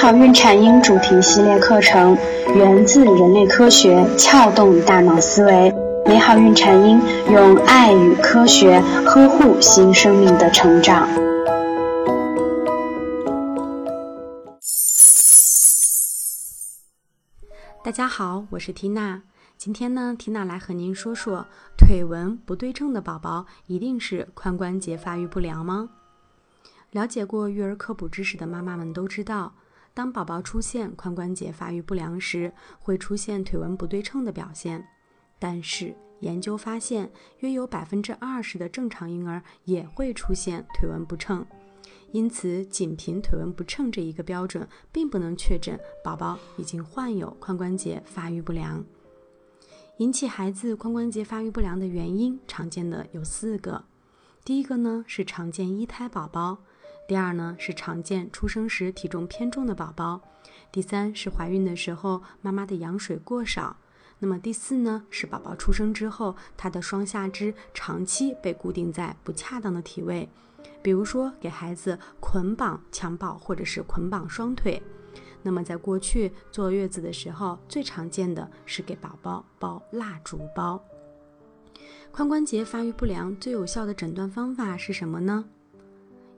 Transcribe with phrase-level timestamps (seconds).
[0.00, 2.16] 好孕产婴主题系列课程
[2.54, 5.74] 源自人类科学，撬动大脑思维。
[6.06, 11.08] 美好孕产婴用爱与科学呵护新生命的成长。
[17.82, 19.20] 大家好，我是缇娜。
[19.56, 21.44] 今天呢，缇娜来和您说说
[21.76, 25.88] 腿纹不对称的宝宝一定是髋关节发育不良吗？
[26.92, 29.52] 了解过育儿科普知识的妈妈们都知道，
[29.98, 34.86] 当宝宝出现髋关节发育不良时，会出现腿纹不对称的表现。
[35.40, 41.44] 但是研究发现，约有百分之二十的正常婴儿也会出现腿纹不称。
[42.12, 48.84] 因此，仅凭腿纹不称这一个标准，并不能确诊宝宝已经患有髋关节发育不良。
[49.96, 53.84] 引起孩子髋关节发育不良的原因，常见的有四个。
[54.44, 56.58] 第一个呢是常见一胎宝宝。
[57.08, 60.20] 第二呢是常见出生时体重偏重的宝宝，
[60.70, 63.78] 第三是怀孕的时候妈妈的羊水过少，
[64.18, 70.28] 那么第四呢是宝宝出生之后他的双下肢长期被固定在不恰当的体位，
[70.82, 74.82] 比如说给孩子捆绑襁褓或者是捆绑双腿，
[75.42, 80.78] 那么在过去坐月子的时候最常见的是给宝宝包蜡烛包。
[82.12, 85.46] 髋关节发育不良最有效的诊断方法是什么呢？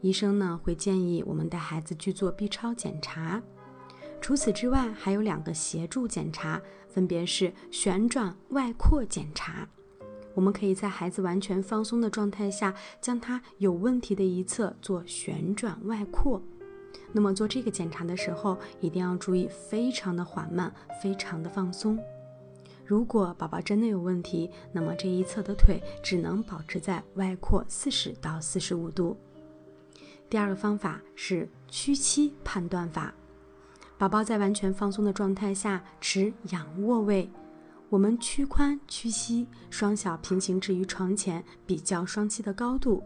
[0.00, 3.42] 医生呢会建议我们带孩子去做 B 超检查，
[4.20, 9.68] 除此之外还有两个协助检查，分别是旋转外扩检查。
[10.34, 16.40] 我们可以在孩子完全放松的状态下，将他有问题的一侧做旋转外扩。
[17.12, 21.98] 那么做这个检查的时候，一定要注意非常的缓慢，非常的放松。
[22.86, 29.16] 如果宝宝真的有问题，那么这一侧的腿只能保持在外扩四十到四十五度。
[30.30, 33.12] 第二个方法是屈膝判断法。
[33.98, 37.28] 宝宝在完全放松的状态下持仰卧位，
[37.88, 43.02] 我们屈髋屈膝，双脚平行置于床前，比较双膝的高度。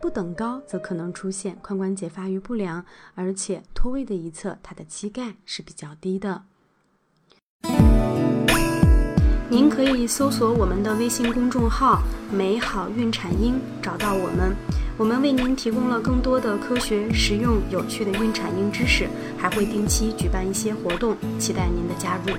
[0.00, 6.42] 不等高则可能出现髋关节发育不良，而且脱位的一侧，它的膝盖是比较低的。
[9.48, 12.02] 您可以搜索我们的微信公众号
[12.34, 14.56] “美好孕产婴”，找到我们。
[15.02, 22.36] 我们为您提供了更多的科学、实用、有趣的孕产婴知识，还会定期举办一些活动，期待您的加入。